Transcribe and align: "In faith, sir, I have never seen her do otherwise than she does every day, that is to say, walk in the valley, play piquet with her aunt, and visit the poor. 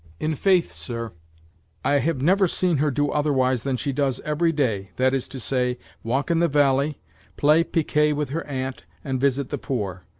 "In 0.19 0.33
faith, 0.33 0.71
sir, 0.71 1.11
I 1.85 1.99
have 1.99 2.23
never 2.23 2.47
seen 2.47 2.77
her 2.77 2.89
do 2.89 3.11
otherwise 3.11 3.61
than 3.61 3.77
she 3.77 3.91
does 3.93 4.19
every 4.21 4.51
day, 4.51 4.89
that 4.95 5.13
is 5.13 5.27
to 5.27 5.39
say, 5.39 5.77
walk 6.01 6.31
in 6.31 6.39
the 6.39 6.47
valley, 6.47 6.97
play 7.37 7.63
piquet 7.63 8.13
with 8.13 8.29
her 8.31 8.43
aunt, 8.47 8.85
and 9.03 9.21
visit 9.21 9.49
the 9.49 9.59
poor. 9.59 10.05